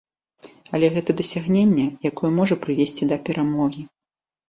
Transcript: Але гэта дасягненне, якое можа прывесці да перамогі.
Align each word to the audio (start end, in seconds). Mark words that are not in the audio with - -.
Але 0.77 0.87
гэта 0.95 1.17
дасягненне, 1.19 1.85
якое 2.13 2.35
можа 2.41 2.61
прывесці 2.67 3.03
да 3.15 3.23
перамогі. 3.31 3.91